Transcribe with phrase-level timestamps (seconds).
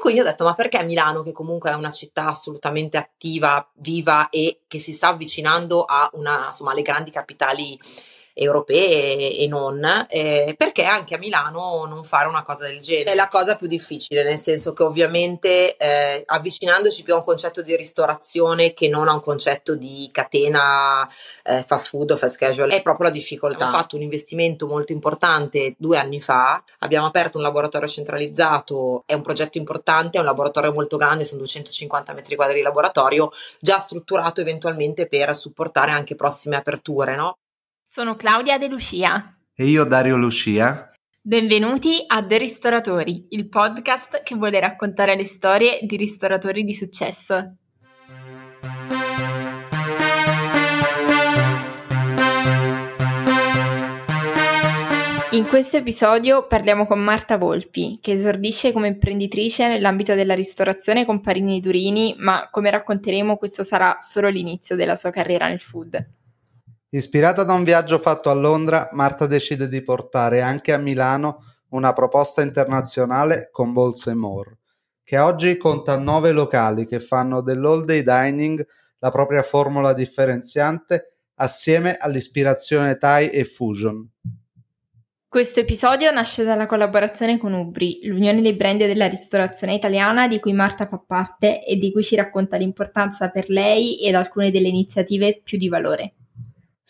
[0.00, 4.60] quindi ho detto, ma perché Milano, che comunque è una città assolutamente attiva, viva e
[4.66, 7.78] che si sta avvicinando a una, insomma, alle grandi capitali
[8.34, 13.12] europee e non, eh, perché anche a Milano non fare una cosa del genere?
[13.12, 17.62] È la cosa più difficile, nel senso che ovviamente eh, avvicinandoci più a un concetto
[17.62, 21.08] di ristorazione che non a un concetto di catena
[21.44, 23.64] eh, fast food o fast casual, è proprio la difficoltà.
[23.64, 29.14] Abbiamo fatto un investimento molto importante due anni fa, abbiamo aperto un laboratorio centralizzato, è
[29.14, 33.78] un progetto importante, è un laboratorio molto grande, sono 250 metri quadri di laboratorio, già
[33.78, 37.38] strutturato eventualmente per supportare anche prossime aperture, no?
[37.92, 39.36] Sono Claudia De Lucia.
[39.52, 40.92] E io Dario Lucia.
[41.20, 47.56] Benvenuti a The Ristoratori, il podcast che vuole raccontare le storie di ristoratori di successo.
[55.32, 61.20] In questo episodio parliamo con Marta Volpi, che esordisce come imprenditrice nell'ambito della ristorazione con
[61.20, 66.18] Parini Durini, ma come racconteremo questo sarà solo l'inizio della sua carriera nel food.
[66.92, 71.92] Ispirata da un viaggio fatto a Londra, Marta decide di portare anche a Milano una
[71.92, 74.58] proposta internazionale con Balls More,
[75.04, 78.66] che oggi conta nove locali che fanno dell'all day dining
[78.98, 84.10] la propria formula differenziante assieme all'ispirazione Thai e Fusion.
[85.28, 90.52] Questo episodio nasce dalla collaborazione con Ubri, l'unione dei brand della ristorazione italiana di cui
[90.52, 95.40] Marta fa parte e di cui ci racconta l'importanza per lei ed alcune delle iniziative
[95.44, 96.14] più di valore.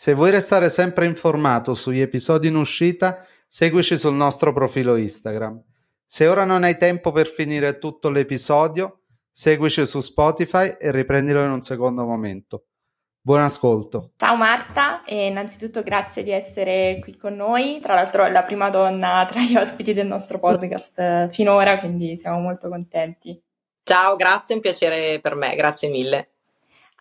[0.00, 5.62] Se vuoi restare sempre informato sugli episodi in uscita, seguici sul nostro profilo Instagram.
[6.06, 11.50] Se ora non hai tempo per finire tutto l'episodio, seguici su Spotify e riprendilo in
[11.50, 12.68] un secondo momento.
[13.20, 14.12] Buon ascolto.
[14.16, 17.78] Ciao Marta, e innanzitutto grazie di essere qui con noi.
[17.82, 22.40] Tra l'altro è la prima donna tra gli ospiti del nostro podcast finora, quindi siamo
[22.40, 23.38] molto contenti.
[23.82, 26.30] Ciao, grazie, è un piacere per me, grazie mille.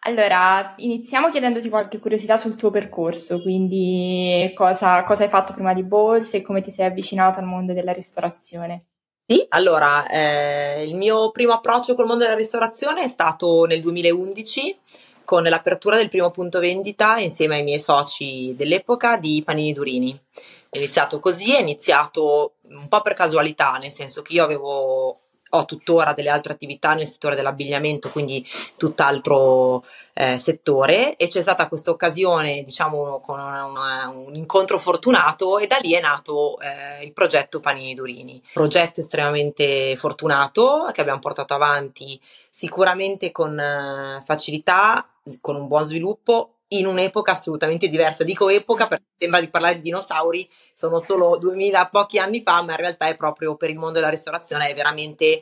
[0.01, 5.83] Allora, iniziamo chiedendoti qualche curiosità sul tuo percorso, quindi cosa, cosa hai fatto prima di
[5.83, 8.85] Balls e come ti sei avvicinata al mondo della ristorazione.
[9.25, 14.79] Sì, allora, eh, il mio primo approccio col mondo della ristorazione è stato nel 2011
[15.25, 20.19] con l'apertura del primo punto vendita insieme ai miei soci dell'epoca di Panini Durini.
[20.67, 25.65] È iniziato così, è iniziato un po' per casualità, nel senso che io avevo ho
[25.65, 29.83] tuttora delle altre attività nel settore dell'abbigliamento, quindi tutt'altro
[30.13, 35.77] eh, settore e c'è stata questa occasione, diciamo, con una, un incontro fortunato e da
[35.81, 38.41] lì è nato eh, il progetto Panini Durini.
[38.53, 45.07] Progetto estremamente fortunato che abbiamo portato avanti sicuramente con eh, facilità,
[45.41, 48.23] con un buon sviluppo in un'epoca assolutamente diversa.
[48.23, 52.71] Dico epoca perché sembra di parlare di dinosauri, sono solo 2000 pochi anni fa, ma
[52.71, 55.41] in realtà è proprio per il mondo della ristorazione è veramente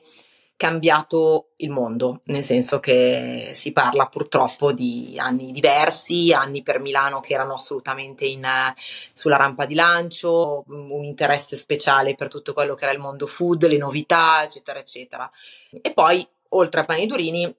[0.57, 7.19] cambiato il mondo, nel senso che si parla purtroppo di anni diversi, anni per Milano
[7.19, 8.43] che erano assolutamente in,
[9.13, 13.67] sulla rampa di lancio, un interesse speciale per tutto quello che era il mondo food,
[13.67, 15.29] le novità, eccetera, eccetera.
[15.79, 17.55] E poi, oltre a Pani Durini,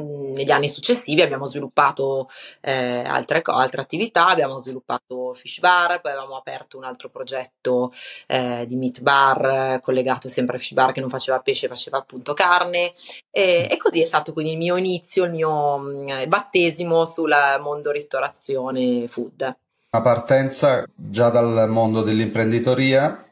[0.00, 2.28] negli anni successivi abbiamo sviluppato
[2.60, 7.92] eh, altre, altre, attività, abbiamo sviluppato Fish Bar, poi avevamo aperto un altro progetto
[8.26, 12.34] eh, di Meat Bar collegato sempre a Fish Bar che non faceva pesce, faceva appunto
[12.34, 12.90] carne
[13.30, 17.90] e, e così è stato quindi il mio inizio, il mio mm, battesimo sul mondo
[17.90, 19.56] ristorazione food.
[19.90, 23.24] Una partenza già dal mondo dell'imprenditoria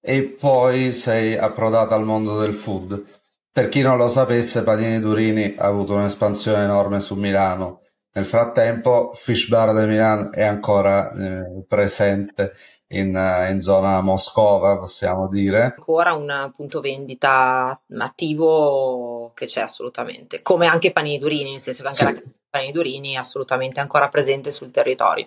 [0.00, 3.19] e poi sei approdata al mondo del food.
[3.52, 7.82] Per chi non lo sapesse, Panini Durini ha avuto un'espansione enorme su Milano.
[8.12, 12.52] Nel frattempo, Fish Bar di Milano è ancora eh, presente
[12.88, 13.08] in,
[13.50, 15.74] in, zona Moscova, possiamo dire.
[15.76, 21.88] Ancora un punto vendita attivo che c'è assolutamente, come anche Panini Durini, nel senso che
[21.88, 22.12] anche sì.
[22.12, 25.26] la Panini Durini è assolutamente ancora presente sul territorio.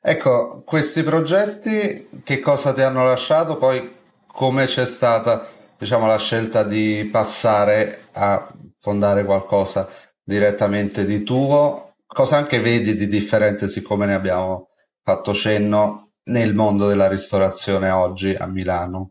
[0.00, 3.56] Ecco, questi progetti che cosa ti hanno lasciato?
[3.56, 3.96] Poi
[4.26, 5.46] come c'è stata
[5.78, 9.88] diciamo, la scelta di passare a fondare qualcosa
[10.22, 14.68] direttamente di tuo, cosa anche vedi di differente, siccome ne abbiamo
[15.02, 19.10] fatto cenno, nel mondo della ristorazione oggi a Milano?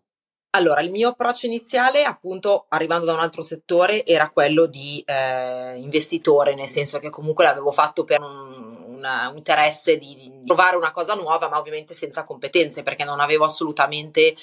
[0.55, 5.75] Allora, il mio approccio iniziale, appunto, arrivando da un altro settore, era quello di eh,
[5.77, 10.75] investitore, nel senso che comunque l'avevo fatto per un, un, un interesse di, di, trovare
[10.75, 14.35] una cosa nuova, ma ovviamente senza competenze, perché non avevo assolutamente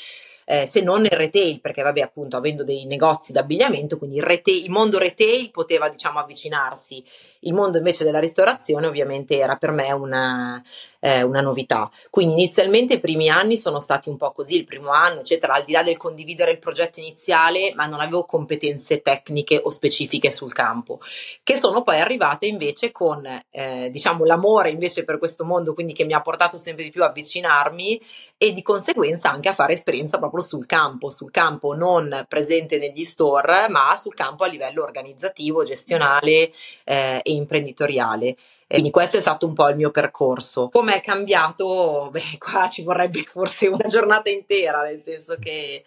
[0.50, 4.64] eh, se non nel retail, perché vabbè appunto avendo dei negozi d'abbigliamento, quindi il, retail,
[4.64, 7.05] il mondo retail poteva diciamo avvicinarsi,
[7.40, 10.62] il mondo invece della ristorazione ovviamente era per me una,
[11.00, 11.90] eh, una novità.
[12.10, 15.64] Quindi inizialmente i primi anni sono stati un po' così, il primo anno eccetera, al
[15.64, 20.52] di là del condividere il progetto iniziale, ma non avevo competenze tecniche o specifiche sul
[20.52, 21.00] campo,
[21.42, 26.04] che sono poi arrivate invece con eh, diciamo l'amore invece per questo mondo, quindi che
[26.04, 28.00] mi ha portato sempre di più a avvicinarmi
[28.37, 33.04] e di conseguenza anche a fare esperienza proprio sul campo, sul campo non presente negli
[33.04, 36.52] store, ma sul campo a livello organizzativo, gestionale
[36.84, 38.37] eh, e imprenditoriale.
[38.67, 40.69] Quindi questo è stato un po' il mio percorso.
[40.69, 42.09] Come è cambiato?
[42.12, 45.82] Beh, qua ci vorrebbe forse una giornata intera, nel senso che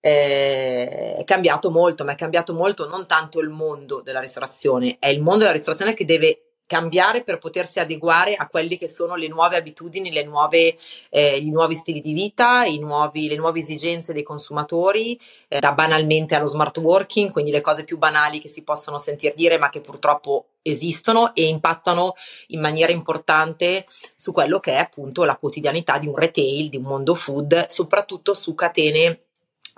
[0.00, 5.08] eh, è cambiato molto, ma è cambiato molto non tanto il mondo della ristorazione, è
[5.08, 6.43] il mondo della ristorazione che deve
[6.74, 10.76] cambiare per potersi adeguare a quelle che sono le nuove abitudini, le nuove,
[11.08, 15.16] eh, i nuovi stili di vita, nuovi, le nuove esigenze dei consumatori,
[15.46, 19.34] eh, da banalmente allo smart working, quindi le cose più banali che si possono sentir
[19.34, 22.14] dire ma che purtroppo esistono e impattano
[22.48, 23.84] in maniera importante
[24.16, 28.34] su quello che è appunto la quotidianità di un retail, di un mondo food, soprattutto
[28.34, 29.23] su catene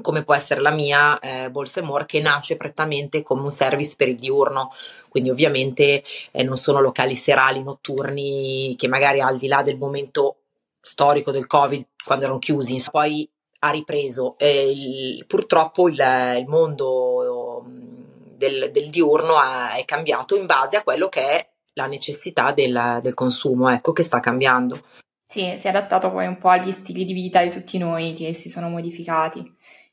[0.02, 4.08] come può essere la mia eh, Bolsa More che nasce prettamente come un service per
[4.08, 4.70] il diurno,
[5.08, 10.36] quindi ovviamente eh, non sono locali serali, notturni che magari al di là del momento
[10.80, 13.28] storico del Covid quando erano chiusi, poi
[13.60, 14.36] ha ripreso.
[14.38, 15.98] Eh, il, purtroppo il,
[16.38, 21.48] il mondo mm, del, del diurno ha, è cambiato in base a quello che è
[21.72, 24.82] la necessità del, del consumo, ecco che sta cambiando.
[25.28, 28.32] Sì, si è adattato poi un po' agli stili di vita di tutti noi che
[28.32, 29.42] si sono modificati.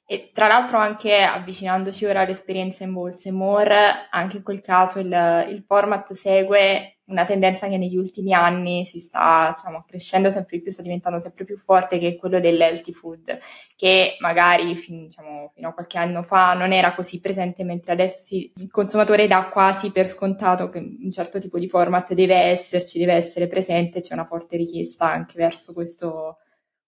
[0.06, 5.64] E tra l'altro anche avvicinandoci ora all'esperienza in Baltimore, anche in quel caso il, il,
[5.66, 10.72] format segue una tendenza che negli ultimi anni si sta diciamo, crescendo sempre di più,
[10.72, 13.38] sta diventando sempre più forte, che è quello dell'healthy food,
[13.78, 18.36] che magari fin, diciamo, fino a qualche anno fa non era così presente, mentre adesso
[18.36, 23.14] il consumatore dà quasi per scontato che un certo tipo di format deve esserci, deve
[23.14, 26.40] essere presente, c'è una forte richiesta anche verso questo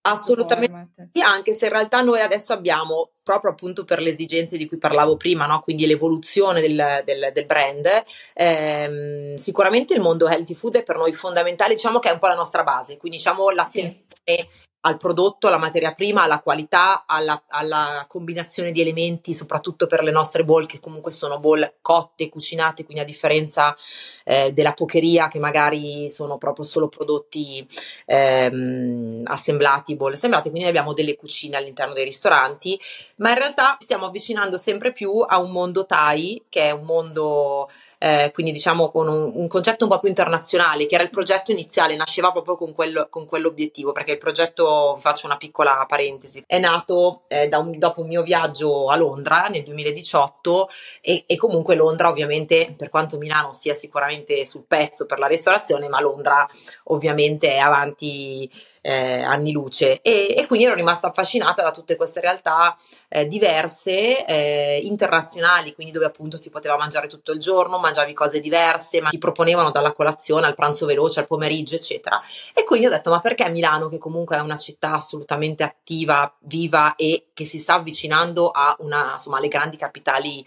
[0.08, 4.68] Assolutamente, sì, anche se in realtà noi adesso abbiamo, proprio appunto per le esigenze di
[4.68, 5.62] cui parlavo prima, no?
[5.62, 7.88] quindi l'evoluzione del, del, del brand,
[8.34, 12.28] ehm, sicuramente il mondo healthy food è per noi fondamentale, diciamo che è un po'
[12.28, 17.44] la nostra base, quindi diciamo l'attenzione sì al prodotto, alla materia prima, alla qualità, alla,
[17.50, 22.86] alla, combinazione di elementi, soprattutto per le nostre bowl che comunque sono bowl cotte, cucinate,
[22.86, 23.76] quindi a differenza
[24.24, 27.66] eh, della pocheria che magari sono proprio solo prodotti
[28.06, 32.80] ehm, assemblati, bowl assemblate, quindi abbiamo delle cucine all'interno dei ristoranti,
[33.18, 37.68] ma in realtà stiamo avvicinando sempre più a un mondo Thai, che è un mondo,
[37.98, 41.52] eh, quindi diciamo con un, un, concetto un po' più internazionale, che era il progetto
[41.52, 46.60] iniziale, nasceva proprio con, quello, con quell'obiettivo, perché il progetto faccio una piccola parentesi, è
[46.60, 50.70] nato eh, un, dopo un mio viaggio a Londra nel 2018
[51.02, 55.88] e, e, comunque Londra ovviamente, per quanto Milano sia sicuramente sul pezzo per la ristorazione,
[55.88, 56.48] ma Londra
[56.86, 58.50] ovviamente è avanti
[58.86, 62.78] eh, anni luce e, e, quindi ero rimasta affascinata da tutte queste realtà
[63.08, 68.40] eh, diverse, eh, internazionali, quindi dove appunto si poteva mangiare tutto il giorno, mangiavi cose
[68.40, 72.22] diverse, ma ti proponevano dalla colazione al pranzo veloce, al pomeriggio, eccetera.
[72.54, 76.94] E quindi ho detto, ma perché Milano, che comunque è una città assolutamente attiva, viva
[76.96, 80.46] e che si sta avvicinando a una, insomma, alle grandi capitali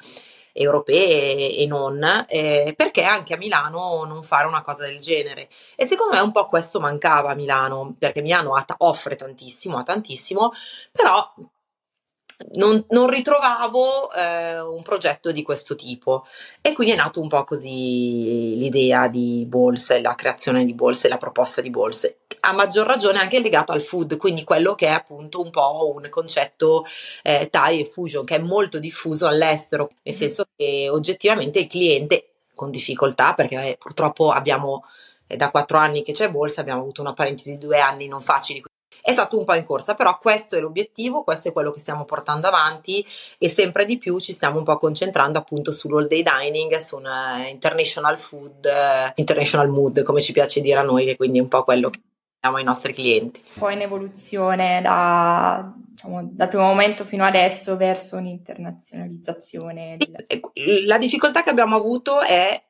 [0.52, 5.48] europee e non, eh, perché anche a Milano non fare una cosa del genere?
[5.76, 9.82] E secondo me un po' questo mancava a Milano, perché Milano ha, offre tantissimo, ha
[9.82, 10.50] tantissimo,
[10.92, 11.32] però
[12.52, 16.24] non, non ritrovavo eh, un progetto di questo tipo
[16.60, 21.19] e quindi è nato un po' così l'idea di Bolse, la creazione di Bolse, la
[21.19, 25.40] proposta di Bolse, a maggior ragione anche legata al food, quindi quello che è appunto
[25.40, 26.84] un po' un concetto
[27.22, 30.18] eh, Thai e fusion che è molto diffuso all'estero, nel mm-hmm.
[30.18, 34.84] senso che oggettivamente il cliente con difficoltà perché eh, purtroppo abbiamo
[35.26, 38.20] eh, da quattro anni che c'è Bolsa, abbiamo avuto una parentesi di due anni non
[38.20, 38.62] facili,
[39.08, 42.04] è stato un po' in corsa, però questo è l'obiettivo, questo è quello che stiamo
[42.04, 43.02] portando avanti
[43.38, 47.06] e sempre di più ci stiamo un po' concentrando appunto sull'all day dining, su un
[47.06, 51.40] uh, international food, uh, international mood, come ci piace dire a noi, che quindi è
[51.40, 52.00] un po' quello che
[52.40, 53.42] ai nostri clienti.
[53.58, 59.96] Poi in evoluzione da, diciamo, dal primo momento fino adesso verso un'internazionalizzazione.
[59.98, 60.86] Sì, del...
[60.86, 62.64] La difficoltà che abbiamo avuto è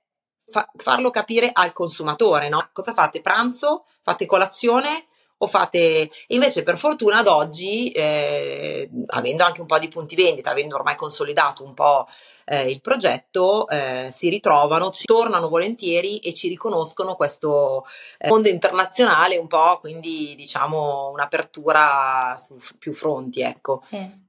[0.50, 2.68] fa- farlo capire al consumatore, no?
[2.72, 3.20] Cosa fate?
[3.20, 3.84] Pranzo?
[4.02, 5.07] Fate colazione?
[5.38, 10.50] O fate invece per fortuna ad oggi eh, avendo anche un po' di punti vendita
[10.50, 12.06] avendo ormai consolidato un po'
[12.44, 17.84] eh, il progetto eh, si ritrovano ci tornano volentieri e ci riconoscono questo
[18.18, 24.26] eh, mondo internazionale un po' quindi diciamo un'apertura su più fronti ecco sì.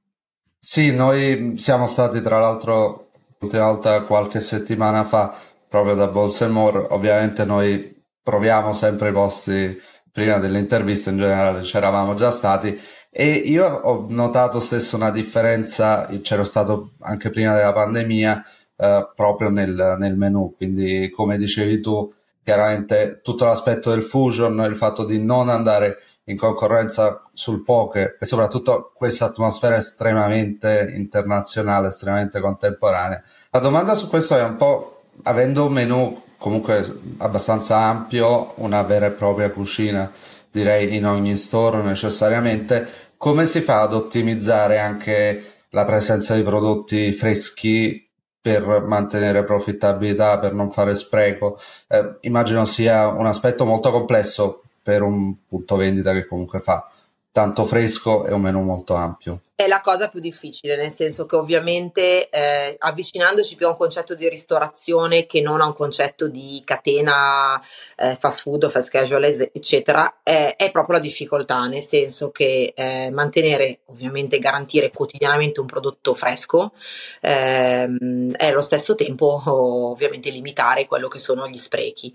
[0.62, 5.34] Sì, noi siamo stati tra l'altro l'ultima volta qualche settimana fa
[5.66, 6.86] proprio da Baltimore.
[6.90, 9.80] Ovviamente noi proviamo sempre i posti
[10.20, 12.78] prima dell'intervista, in generale c'eravamo già stati
[13.10, 18.44] e io ho notato stesso una differenza, c'ero stato anche prima della pandemia,
[18.76, 22.12] eh, proprio nel, nel menu, quindi come dicevi tu,
[22.44, 28.26] chiaramente tutto l'aspetto del fusion, il fatto di non andare in concorrenza sul poker e
[28.26, 33.22] soprattutto questa atmosfera estremamente internazionale, estremamente contemporanea.
[33.50, 39.06] La domanda su questo è un po' avendo un menu comunque abbastanza ampio, una vera
[39.06, 40.10] e propria cucina
[40.50, 47.12] direi in ogni store necessariamente, come si fa ad ottimizzare anche la presenza di prodotti
[47.12, 48.08] freschi
[48.40, 51.58] per mantenere profittabilità, per non fare spreco?
[51.86, 56.90] Eh, immagino sia un aspetto molto complesso per un punto vendita che comunque fa
[57.32, 59.40] tanto fresco e un menu molto ampio.
[59.54, 64.14] È la cosa più difficile, nel senso che ovviamente eh, avvicinandoci più a un concetto
[64.14, 67.60] di ristorazione che non a un concetto di catena
[67.96, 73.10] eh, fast food fast casual, eccetera, è, è, proprio la difficoltà, nel senso che eh,
[73.12, 76.72] mantenere, ovviamente garantire quotidianamente un prodotto fresco
[77.20, 82.12] ehm, e allo stesso tempo ovviamente limitare quello che sono gli sprechi.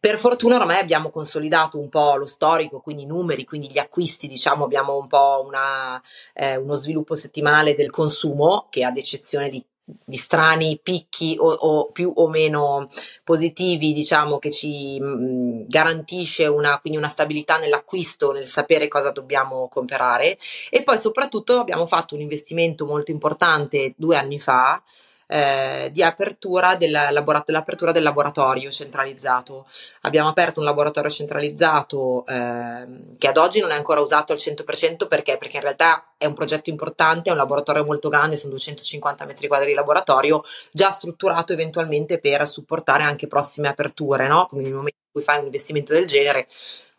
[0.00, 4.28] Per fortuna ormai abbiamo consolidato un po' lo storico, quindi i numeri, quindi gli acquisti,
[4.28, 6.00] diciamo, abbiamo un po' una,
[6.34, 9.64] eh, uno sviluppo settimanale del consumo che ad eccezione di
[10.04, 12.88] di strani picchi o, o, più o meno
[13.24, 19.10] positivi, diciamo, che ci mh, mm, garantisce una, quindi una stabilità nell'acquisto, nel sapere cosa
[19.10, 20.38] dobbiamo comprare.
[20.70, 24.82] E poi soprattutto abbiamo fatto un investimento molto importante due anni fa
[25.30, 26.76] eh, di apertura
[27.10, 29.66] labora- dell'apertura del laboratorio centralizzato.
[30.02, 35.06] Abbiamo aperto un laboratorio centralizzato eh, che ad oggi non è ancora usato al 100%
[35.06, 35.38] perché?
[35.38, 39.46] perché in realtà è un progetto importante, è un laboratorio molto grande, sono 250 metri
[39.46, 44.46] quadri di laboratorio, già strutturato eventualmente per supportare anche prossime aperture, no?
[44.46, 46.48] Quindi nel momento in cui fai un investimento del genere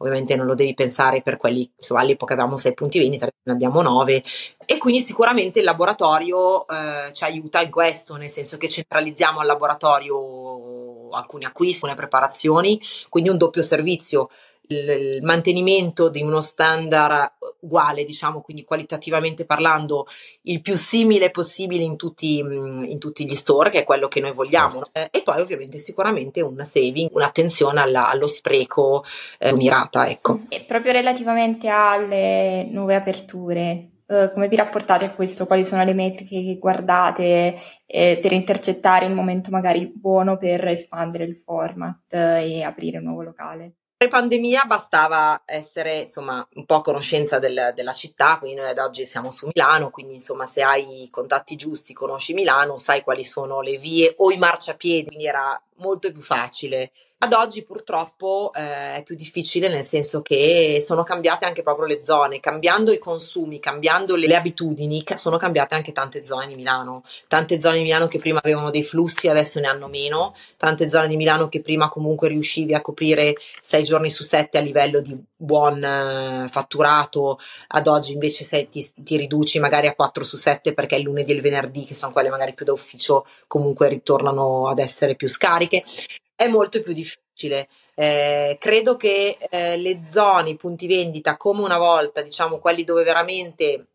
[0.01, 3.81] ovviamente non lo devi pensare per quelli, insomma all'epoca avevamo sei punti vendita, ne abbiamo
[3.81, 4.23] nove.
[4.65, 9.45] E quindi sicuramente il laboratorio eh, ci aiuta in questo, nel senso che centralizziamo al
[9.45, 14.29] laboratorio alcuni acquisti, alcune preparazioni, quindi un doppio servizio
[14.73, 20.07] il, mantenimento di uno standard uguale, diciamo, quindi qualitativamente parlando,
[20.43, 24.33] il più simile possibile in tutti, in tutti gli store, che è quello che noi
[24.33, 24.83] vogliamo.
[24.91, 29.03] Eh, e poi ovviamente sicuramente un saving, un'attenzione alla, allo spreco
[29.39, 30.41] eh, mirata, ecco.
[30.49, 35.45] E proprio relativamente alle nuove aperture, eh, come vi rapportate a questo?
[35.45, 41.23] Quali sono le metriche che guardate eh, per intercettare il momento magari buono per espandere
[41.23, 43.75] il format eh, e aprire un nuovo locale?
[44.01, 49.05] Pre-pandemia bastava essere insomma un po' a conoscenza del, della città, quindi noi ad oggi
[49.05, 53.61] siamo su Milano, quindi insomma se hai i contatti giusti, conosci Milano, sai quali sono
[53.61, 56.91] le vie o i marciapiedi, quindi era molto più facile
[57.23, 62.01] ad oggi purtroppo eh, è più difficile nel senso che sono cambiate anche proprio le
[62.01, 67.03] zone, cambiando i consumi, cambiando le, le abitudini, sono cambiate anche tante zone di Milano,
[67.27, 71.07] tante zone di Milano che prima avevano dei flussi adesso ne hanno meno, tante zone
[71.07, 75.15] di Milano che prima comunque riuscivi a coprire sei giorni su sette a livello di
[75.35, 77.37] buon eh, fatturato,
[77.67, 81.31] ad oggi invece sei, ti, ti, riduci magari a 4 su 7 perché il lunedì
[81.31, 85.27] e il venerdì che sono quelle magari più da ufficio comunque ritornano ad essere più
[85.27, 85.83] scariche
[86.41, 87.67] è molto più difficile.
[87.93, 93.03] Eh, credo che eh, le zone, i punti vendita, come una volta, diciamo quelli dove
[93.03, 93.90] veramente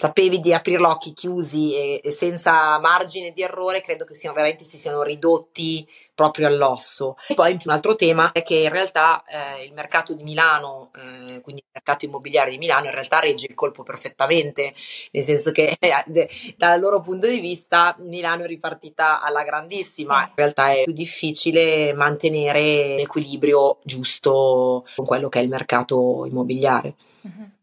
[0.00, 4.64] sapevi di aprire occhi chiusi e, e, senza margine di errore, credo che siano veramente
[4.64, 7.16] si siano ridotti proprio all'osso.
[7.28, 11.42] E poi un altro tema è che in realtà eh, il mercato di Milano, eh,
[11.42, 14.72] quindi il mercato immobiliare di Milano, in realtà regge il colpo perfettamente,
[15.10, 20.32] nel senso che eh, dal loro punto di vista Milano è ripartita alla grandissima, in
[20.34, 26.94] realtà è più difficile mantenere l'equilibrio giusto con quello che è il mercato immobiliare.
[27.20, 27.58] Uh-huh.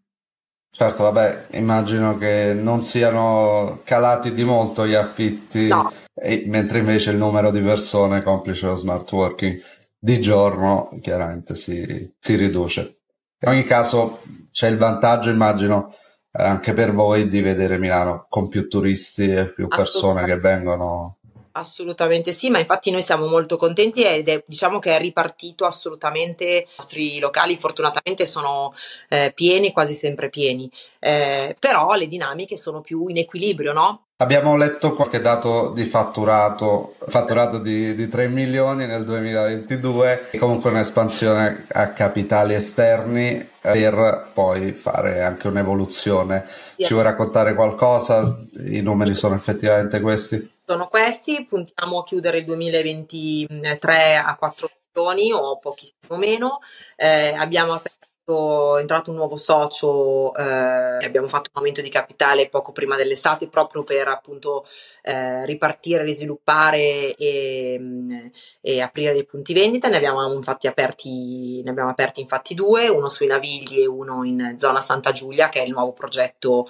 [0.77, 5.91] Certo, vabbè, immagino che non siano calati di molto gli affitti, no.
[6.13, 9.59] e, mentre invece il numero di persone, complice lo smart working,
[9.97, 12.99] di giorno chiaramente si, si riduce.
[13.39, 15.95] In ogni caso c'è il vantaggio, immagino,
[16.29, 21.16] anche per voi di vedere Milano con più turisti e più persone che vengono
[21.57, 26.45] Assolutamente sì, ma infatti noi siamo molto contenti ed è, diciamo che è ripartito assolutamente,
[26.45, 28.73] i nostri locali fortunatamente sono
[29.09, 34.03] eh, pieni, quasi sempre pieni, eh, però le dinamiche sono più in equilibrio, no?
[34.19, 41.65] Abbiamo letto qualche dato di fatturato, fatturato di, di 3 milioni nel 2022, comunque un'espansione
[41.71, 46.45] a capitali esterni per poi fare anche un'evoluzione.
[46.77, 48.43] Ci vuoi raccontare qualcosa?
[48.65, 50.55] I numeri sono effettivamente questi?
[50.67, 56.59] Sono questi, puntiamo a chiudere il 2023 a 4 milioni o pochissimo meno,
[56.97, 62.73] eh, abbiamo aperto, entrato un nuovo socio, eh, abbiamo fatto un aumento di capitale poco
[62.73, 64.65] prima dell'estate proprio per appunto
[65.03, 71.91] eh, ripartire, risviluppare e, e, aprire dei punti vendita, ne abbiamo infatti aperti, ne abbiamo
[71.91, 75.71] aperti infatti due, uno sui Navigli e uno in zona Santa Giulia che è il
[75.71, 76.67] nuovo progetto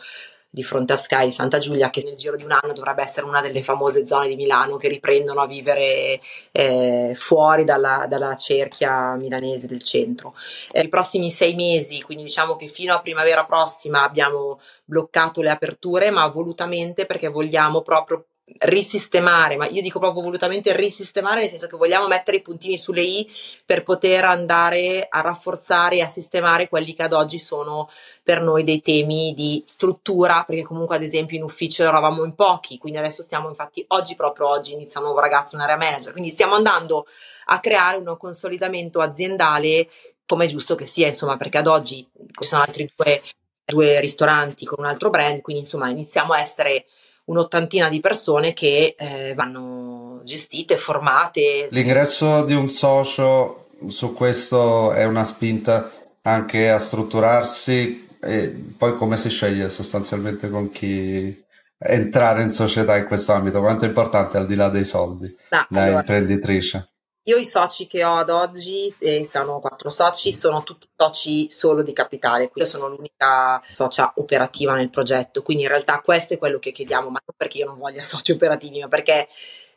[0.49, 3.41] di fronte a Sky Santa Giulia, che nel giro di un anno dovrebbe essere una
[3.41, 6.19] delle famose zone di Milano che riprendono a vivere
[6.51, 10.35] eh, fuori dalla, dalla, cerchia milanese del centro.
[10.71, 15.49] Eh, I prossimi sei mesi, quindi diciamo che fino a primavera prossima abbiamo bloccato le
[15.49, 18.25] aperture, ma volutamente perché vogliamo proprio
[18.59, 23.01] risistemare, ma io dico proprio volutamente risistemare, nel senso che vogliamo mettere i puntini sulle
[23.01, 23.29] i
[23.65, 27.89] per poter andare a rafforzare e a sistemare quelli che ad oggi sono
[28.23, 32.77] per noi dei temi di struttura, perché comunque ad esempio in ufficio eravamo in pochi,
[32.77, 36.29] quindi adesso stiamo infatti oggi proprio oggi inizia un nuovo ragazzo, un area manager, quindi
[36.29, 37.05] stiamo andando
[37.47, 39.89] a creare un consolidamento aziendale
[40.25, 43.21] come è giusto che sia, insomma, perché ad oggi ci sono altri due,
[43.65, 46.85] due ristoranti con un altro brand, quindi insomma iniziamo a essere
[47.27, 51.67] un'ottantina di persone che eh, vanno gestite, formate.
[51.69, 55.91] L'ingresso di un socio su questo è una spinta
[56.23, 61.45] anche a strutturarsi e poi come si sceglie sostanzialmente con chi
[61.77, 63.61] entrare in società in questo ambito?
[63.61, 66.91] Quanto è importante al di là dei soldi no, da allora, imprenditrice?
[67.27, 71.83] Io i soci che ho ad oggi, e sono quattro soci, sono tutti soci solo
[71.83, 76.57] di capitale, quindi sono l'unica socia operativa nel progetto, quindi in realtà questo è quello
[76.57, 79.27] che chiediamo, ma non perché io non voglia soci operativi, ma perché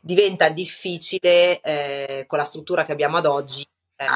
[0.00, 3.66] diventa difficile eh, con la struttura che abbiamo ad oggi
[3.97, 4.07] eh,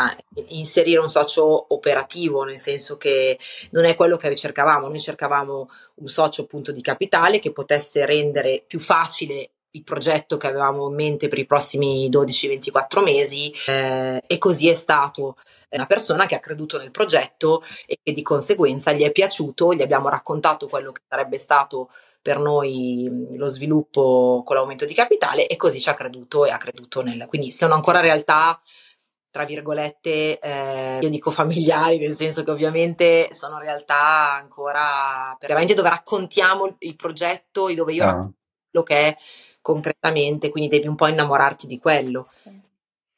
[0.55, 3.37] inserire un socio operativo, nel senso che
[3.73, 8.62] non è quello che cercavamo, noi cercavamo un socio appunto di capitale che potesse rendere
[8.64, 14.38] più facile il progetto che avevamo in mente per i prossimi 12-24 mesi eh, e
[14.38, 15.37] così è stato.
[15.69, 19.75] È una persona che ha creduto nel progetto e che di conseguenza gli è piaciuto,
[19.75, 21.90] gli abbiamo raccontato quello che sarebbe stato
[22.23, 26.57] per noi lo sviluppo con l'aumento di capitale e così ci ha creduto e ha
[26.57, 27.26] creduto nel...
[27.26, 28.61] Quindi sono ancora realtà
[29.31, 35.88] tra virgolette, eh, io dico familiari, nel senso che ovviamente sono realtà ancora veramente dove
[35.88, 38.07] raccontiamo il, il progetto e dove io ah.
[38.07, 38.38] racconto
[38.75, 39.16] quello che è
[39.64, 42.29] concretamente, quindi devi un po' innamorarti di quello.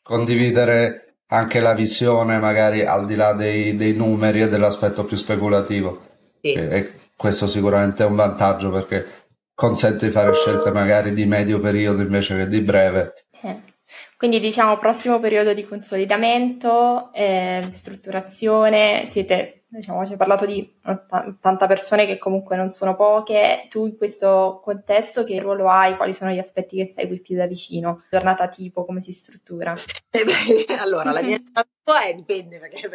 [0.00, 6.00] Condividere anche la visione, magari al di là dei, dei numeri e dell'aspetto più speculativo.
[6.30, 6.52] Sì.
[6.52, 11.58] E, e questo sicuramente è un vantaggio perché consente di fare scelte magari di medio
[11.58, 13.26] periodo invece che di breve.
[13.32, 13.74] Sì.
[14.16, 21.66] Quindi diciamo prossimo periodo di consolidamento, eh, strutturazione, siete diciamo, ci hai parlato di 80
[21.66, 26.30] persone che comunque non sono poche, tu in questo contesto che ruolo hai, quali sono
[26.30, 29.74] gli aspetti che segui più da vicino, giornata tipo, come si struttura?
[30.10, 32.88] Eh beh, allora la mia giornata è, dipende perché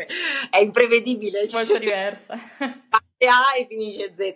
[0.50, 1.48] è imprevedibile.
[1.52, 2.36] Molto diversa.
[2.58, 4.36] Parte A e finisce Z.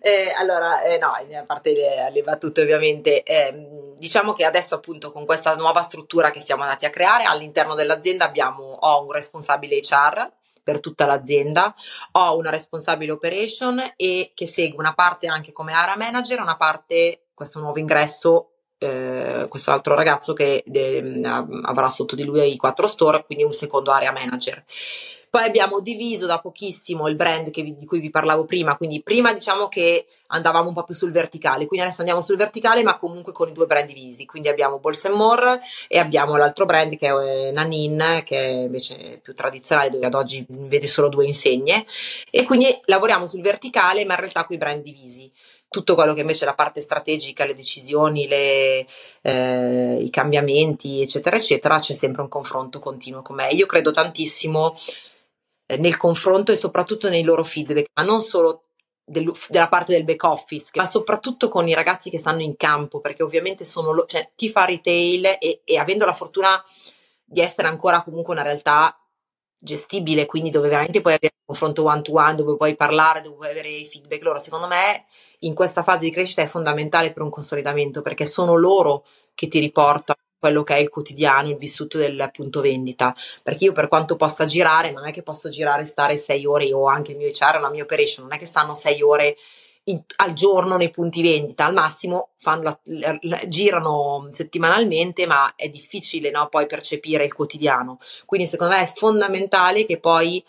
[0.00, 5.12] Eh, allora, eh, no, a parte le, le battute ovviamente, eh, diciamo che adesso appunto
[5.12, 9.76] con questa nuova struttura che siamo andati a creare all'interno dell'azienda abbiamo, ho un responsabile
[9.76, 10.32] HR,
[10.62, 11.74] per tutta l'azienda,
[12.12, 17.26] ho una responsabile operation e che segue una parte anche come area manager, una parte
[17.34, 18.49] questo nuovo ingresso
[18.80, 21.20] eh, questo altro ragazzo che de,
[21.62, 24.64] avrà sotto di lui i quattro store, quindi un secondo area manager.
[25.28, 29.32] Poi abbiamo diviso da pochissimo il brand vi, di cui vi parlavo prima, quindi prima
[29.32, 33.32] diciamo che andavamo un po' più sul verticale, quindi adesso andiamo sul verticale ma comunque
[33.32, 37.14] con i due brand divisi, quindi abbiamo Balls More e abbiamo l'altro brand che è
[37.14, 41.86] eh, Nanin, che è invece più tradizionale dove ad oggi vede solo due insegne.
[42.28, 45.30] E quindi lavoriamo sul verticale ma in realtà con i brand divisi
[45.70, 48.86] tutto quello che invece è la parte strategica, le decisioni, le,
[49.22, 53.48] eh, i cambiamenti, eccetera, eccetera, c'è sempre un confronto continuo con me.
[53.50, 54.74] Io credo tantissimo
[55.66, 58.64] eh, nel confronto e soprattutto nei loro feedback, ma non solo
[59.04, 63.00] del, della parte del back office, ma soprattutto con i ragazzi che stanno in campo,
[63.00, 66.60] perché ovviamente sono lo, cioè, chi fa retail e, e avendo la fortuna
[67.24, 68.98] di essere ancora comunque una realtà
[69.56, 73.36] gestibile, quindi dove veramente puoi avere un confronto one to one, dove puoi parlare, dove
[73.36, 75.06] puoi avere i feedback loro, secondo me
[75.40, 79.58] in questa fase di crescita è fondamentale per un consolidamento perché sono loro che ti
[79.58, 84.16] riporta quello che è il quotidiano, il vissuto del punto vendita, perché io per quanto
[84.16, 87.28] possa girare, non è che posso girare e stare sei ore o anche il mio
[87.28, 89.36] HR, la mia operation, non è che stanno sei ore
[89.84, 95.68] in, al giorno nei punti vendita, al massimo la, la, la, girano settimanalmente, ma è
[95.68, 97.98] difficile no, poi percepire il quotidiano.
[98.24, 100.42] Quindi secondo me è fondamentale che poi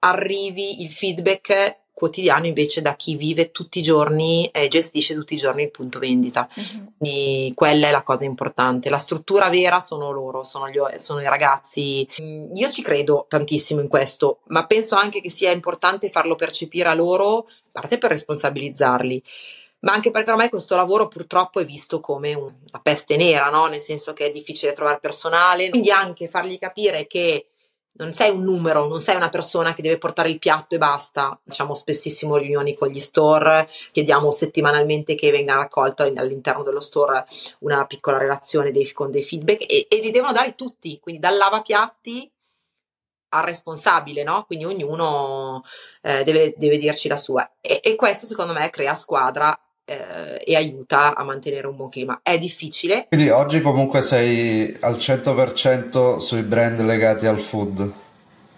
[0.00, 5.38] arrivi il feedback quotidiano invece da chi vive tutti i giorni e gestisce tutti i
[5.38, 6.46] giorni il punto vendita.
[6.54, 6.92] Uh-huh.
[6.98, 8.90] Quindi quella è la cosa importante.
[8.90, 12.06] La struttura vera sono loro, sono, gli, sono i ragazzi.
[12.20, 16.90] Mm, io ci credo tantissimo in questo, ma penso anche che sia importante farlo percepire
[16.90, 19.22] a loro, a parte per responsabilizzarli
[19.84, 23.66] ma anche perché ormai questo lavoro purtroppo è visto come una peste nera, no?
[23.66, 27.48] nel senso che è difficile trovare personale, quindi anche fargli capire che
[27.96, 31.38] non sei un numero, non sei una persona che deve portare il piatto e basta.
[31.44, 37.24] Facciamo spessissimo riunioni con gli store, chiediamo settimanalmente che venga raccolta all'interno dello store
[37.60, 41.36] una piccola relazione dei, con dei feedback e, e li devono dare tutti, quindi dal
[41.36, 42.30] lavapiatti
[43.34, 44.44] al responsabile, no?
[44.44, 45.64] Quindi ognuno
[46.02, 47.56] eh, deve, deve, dirci la sua.
[47.60, 52.20] E, e questo secondo me crea squadra eh, e aiuta a mantenere un buon clima.
[52.22, 53.06] È difficile.
[53.08, 57.92] Quindi oggi comunque sei al 100% sui brand legati al food,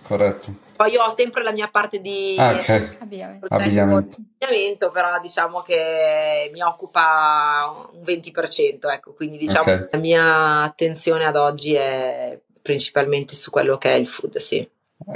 [0.02, 0.64] corretto?
[0.76, 2.96] Poi io ho sempre la mia parte di ah, okay.
[2.98, 3.46] abbigliamento.
[3.48, 4.90] abbigliamento.
[4.90, 9.88] però diciamo che mi occupa un 20%, ecco, quindi diciamo okay.
[9.90, 14.68] la mia attenzione ad oggi è principalmente su quello che è il food, sì.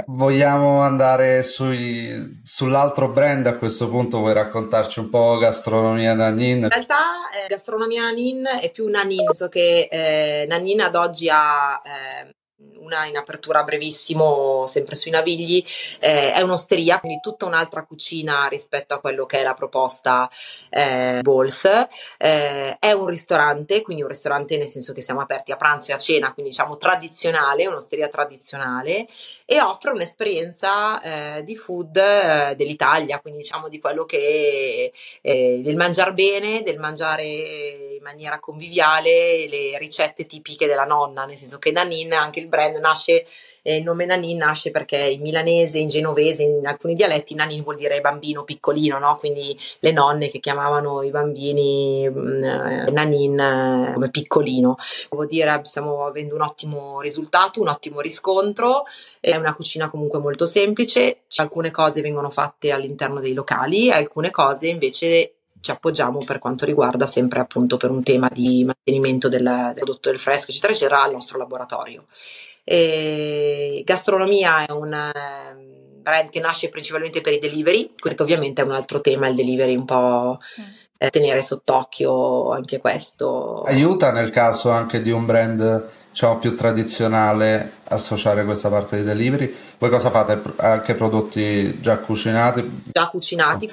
[0.07, 4.19] Vogliamo andare sui, sull'altro brand a questo punto?
[4.19, 6.59] Vuoi raccontarci un po' gastronomia Nanin?
[6.59, 11.81] In realtà eh, gastronomia Nanin è più Nanin, so che eh, Nanin ad oggi ha
[11.83, 12.35] eh,
[12.81, 15.63] una in apertura brevissimo, sempre sui Navigli,
[15.99, 20.29] eh, è un'osteria, quindi tutta un'altra cucina rispetto a quello che è la proposta
[20.69, 21.65] eh, Balls.
[22.17, 25.93] Eh, è un ristorante, quindi un ristorante nel senso che siamo aperti a pranzo e
[25.93, 29.07] a cena, quindi diciamo tradizionale, un'osteria tradizionale
[29.45, 31.01] e offre un'esperienza
[31.37, 36.79] eh, di food eh, dell'Italia, quindi diciamo di quello che eh, del mangiare bene, del
[36.79, 42.47] mangiare in maniera conviviale, le ricette tipiche della nonna, nel senso che Nanin, anche il
[42.47, 43.23] brand nasce,
[43.61, 47.77] eh, il nome Nanin nasce perché in milanese, in genovese, in alcuni dialetti Nanin vuol
[47.77, 49.17] dire bambino piccolino, no?
[49.17, 54.77] Quindi le nonne che chiamavano i bambini mm, Nanin eh, come piccolino.
[55.11, 58.85] Vuol dire stiamo avendo un ottimo risultato, un ottimo riscontro,
[59.19, 64.69] è una cucina comunque molto semplice, alcune cose vengono fatte all'interno dei locali, alcune cose
[64.69, 69.73] invece ci appoggiamo per quanto riguarda sempre appunto per un tema di mantenimento del, del
[69.75, 72.05] prodotto del fresco eccetera eccetera al nostro laboratorio.
[72.63, 78.65] E gastronomia è un ehm, brand che nasce principalmente per i delivery, perché ovviamente è
[78.65, 80.39] un altro tema il delivery un po'
[80.97, 83.61] eh, tenere sott'occhio anche questo.
[83.63, 89.55] Aiuta nel caso anche di un brand diciamo più tradizionale associare questa parte di delivery.
[89.77, 90.41] Voi cosa fate?
[90.57, 92.83] Anche prodotti già cucinati?
[92.91, 93.69] Già cucinati,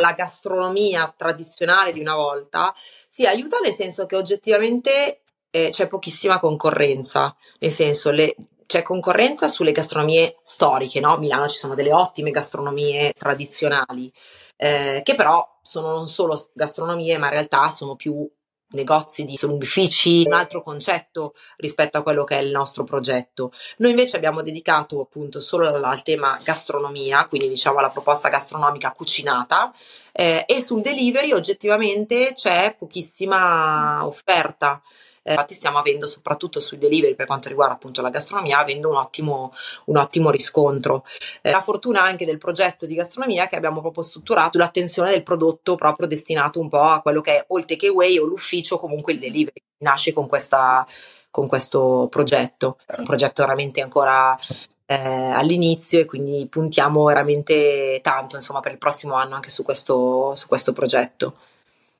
[0.00, 2.74] la gastronomia tradizionale di una volta,
[3.08, 8.34] si aiuta nel senso che oggettivamente eh, c'è pochissima concorrenza, nel senso le,
[8.66, 11.14] c'è concorrenza sulle gastronomie storiche, no?
[11.14, 14.10] A Milano ci sono delle ottime gastronomie tradizionali,
[14.56, 18.26] eh, che però sono non solo gastronomie, ma in realtà sono più
[18.72, 23.52] negozi di solubifici, un altro concetto rispetto a quello che è il nostro progetto.
[23.78, 29.72] Noi invece abbiamo dedicato appunto solo al tema gastronomia, quindi diciamo alla proposta gastronomica cucinata
[30.12, 34.82] eh, e sul delivery oggettivamente c'è pochissima offerta.
[35.22, 38.96] Eh, infatti stiamo avendo soprattutto sui delivery per quanto riguarda appunto la gastronomia avendo un
[38.96, 39.52] ottimo,
[39.86, 41.04] un ottimo riscontro.
[41.42, 45.76] Eh, la fortuna anche del progetto di gastronomia che abbiamo proprio strutturato sull'attenzione del prodotto
[45.76, 49.18] proprio destinato un po' a quello che è o il takeaway o l'ufficio comunque il
[49.18, 49.62] delivery.
[49.78, 50.86] Nasce con questa
[51.30, 54.38] con questo progetto, un progetto veramente ancora
[54.84, 60.34] eh, all'inizio e quindi puntiamo veramente tanto insomma per il prossimo anno anche su questo,
[60.34, 61.34] su questo progetto.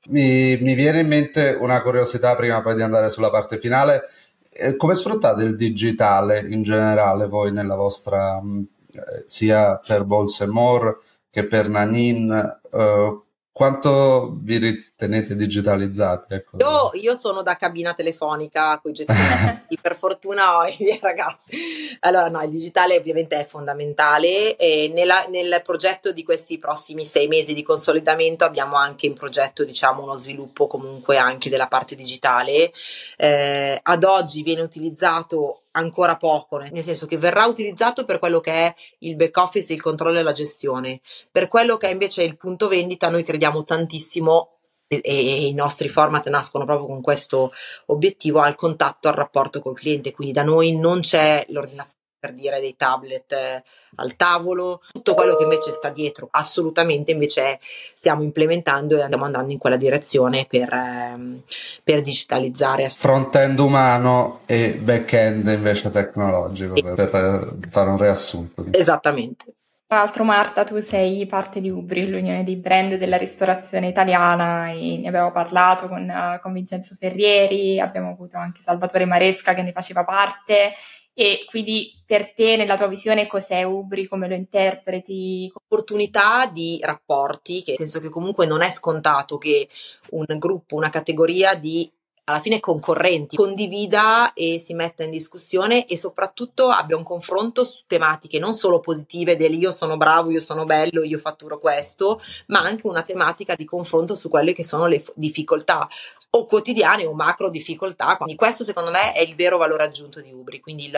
[0.09, 4.03] Mi, mi, viene in mente una curiosità prima poi di andare sulla parte finale.
[4.49, 8.61] Eh, come sfruttate il digitale in generale voi nella vostra, mm,
[8.93, 10.97] eh, sia per and More
[11.29, 12.59] che per Nanin?
[12.71, 14.57] Eh, quanto vi
[15.03, 16.33] tenete digitalizzati?
[16.33, 16.57] Ecco.
[16.59, 21.97] Io, io, sono da cabina telefonica con i gettoni, per fortuna ho i miei ragazzi.
[22.01, 27.27] Allora, no, il digitale ovviamente è fondamentale e nella, nel progetto di questi prossimi sei
[27.27, 32.71] mesi di consolidamento abbiamo anche in progetto, diciamo, uno sviluppo comunque anche della parte digitale.
[33.17, 38.51] Eh, ad oggi viene utilizzato ancora poco, nel senso che verrà utilizzato per quello che
[38.51, 41.01] è il back office, il controllo e la gestione.
[41.31, 44.53] Per quello che è invece il punto vendita, noi crediamo tantissimo
[45.01, 47.51] e, e, i nostri format nascono proprio con questo
[47.87, 52.61] obiettivo al contatto, al rapporto col cliente, quindi da noi non c'è l'ordinazione per dire
[52.61, 53.63] dei tablet eh,
[53.95, 59.51] al tavolo, tutto quello che invece sta dietro assolutamente invece stiamo implementando e andiamo andando
[59.51, 61.41] in quella direzione per, ehm,
[61.83, 62.89] per digitalizzare.
[62.89, 68.67] Front-end umano e back-end invece tecnologico, per, per fare un riassunto.
[68.71, 69.53] Esattamente.
[69.93, 74.97] Tra l'altro Marta, tu sei parte di Ubri, l'unione dei brand della ristorazione italiana e
[74.97, 79.71] ne abbiamo parlato con, uh, con Vincenzo Ferrieri, abbiamo avuto anche Salvatore Maresca che ne
[79.71, 80.73] faceva parte
[81.13, 84.07] e quindi per te, nella tua visione, cos'è Ubri?
[84.07, 85.51] Come lo interpreti?
[85.53, 89.69] Opportunità di rapporti, nel senso che comunque non è scontato che
[90.09, 91.87] un gruppo, una categoria di
[92.25, 97.81] alla fine concorrenti, condivida e si metta in discussione e soprattutto abbia un confronto su
[97.85, 102.61] tematiche non solo positive del io sono bravo, io sono bello, io fatturo questo, ma
[102.61, 105.87] anche una tematica di confronto su quelle che sono le difficoltà
[106.35, 108.15] o quotidiane o macro difficoltà.
[108.15, 110.97] Quindi questo secondo me è il vero valore aggiunto di Ubri, quindi il,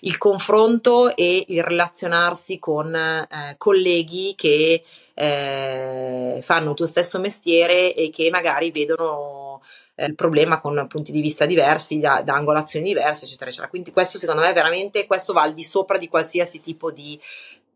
[0.00, 4.82] il confronto e il relazionarsi con eh, colleghi che
[5.14, 9.43] eh, fanno il tuo stesso mestiere e che magari vedono
[9.94, 13.68] eh, il problema con punti di vista diversi, da, da, angolazioni diverse, eccetera, eccetera.
[13.70, 17.18] Quindi questo secondo me veramente, questo va al di sopra di qualsiasi tipo di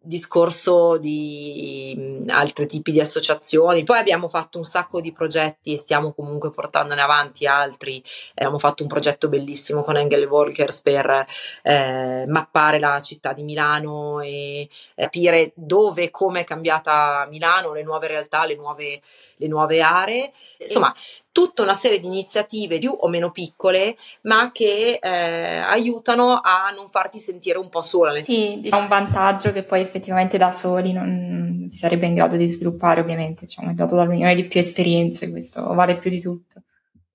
[0.00, 3.84] discorso di mh, altri tipi di associazioni.
[3.84, 8.02] Poi abbiamo fatto un sacco di progetti e stiamo comunque portandone avanti altri.
[8.34, 11.26] abbiamo fatto un progetto bellissimo con Engel Walkers per
[11.62, 17.82] eh, mappare la città di Milano e capire dove e come è cambiata Milano, le
[17.82, 19.00] nuove realtà, le nuove,
[19.36, 20.32] le nuove aree.
[20.58, 20.94] Insomma,
[21.38, 26.88] tutta una serie di iniziative più o meno piccole, ma che eh, aiutano a non
[26.90, 28.12] farti sentire un po' sola.
[28.24, 32.48] Sì, diciamo un vantaggio che poi effettivamente da soli non si sarebbe in grado di
[32.48, 36.62] sviluppare, ovviamente, diciamo, è dato dall'unione di più esperienze, questo vale più di tutto.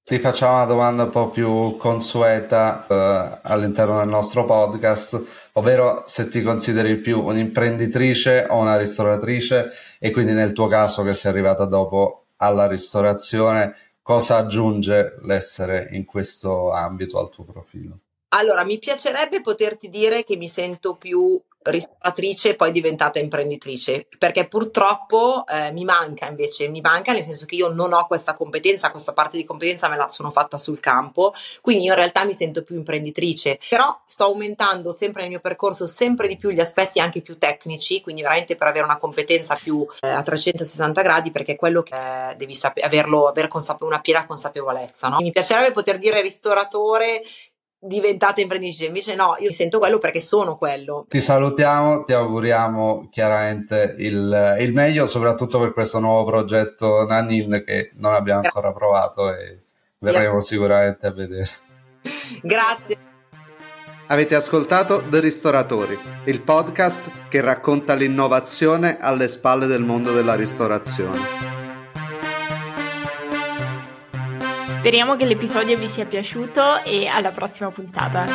[0.05, 6.29] Ti facciamo una domanda un po' più consueta eh, all'interno del nostro podcast, ovvero se
[6.29, 11.65] ti consideri più un'imprenditrice o una ristoratrice e quindi nel tuo caso che sei arrivata
[11.65, 17.99] dopo alla ristorazione, cosa aggiunge l'essere in questo ambito al tuo profilo?
[18.35, 24.47] Allora, mi piacerebbe poterti dire che mi sento più ristoratrice e poi diventata imprenditrice, perché
[24.47, 28.91] purtroppo eh, mi manca invece, mi manca nel senso che io non ho questa competenza,
[28.91, 32.63] questa parte di competenza me la sono fatta sul campo, quindi in realtà mi sento
[32.63, 37.21] più imprenditrice, però sto aumentando sempre nel mio percorso sempre di più gli aspetti anche
[37.21, 41.55] più tecnici, quindi veramente per avere una competenza più eh, a 360 gradi, perché è
[41.55, 45.07] quello che eh, devi sapere, averlo, aver consape- una piena consapevolezza.
[45.07, 45.17] No?
[45.17, 47.23] Mi piacerebbe poter dire ristoratore
[47.83, 51.05] diventata imprenditrice, invece no, io sento quello perché sono quello.
[51.07, 57.91] Ti salutiamo, ti auguriamo chiaramente il, il meglio, soprattutto per questo nuovo progetto Nanin che
[57.95, 59.59] non abbiamo ancora provato e
[59.99, 61.49] verremo sicuramente a vedere.
[62.41, 63.11] Grazie.
[64.07, 71.62] Avete ascoltato The Ristoratori, il podcast che racconta l'innovazione alle spalle del mondo della ristorazione.
[74.83, 78.25] Speriamo che l'episodio vi sia piaciuto e alla prossima puntata.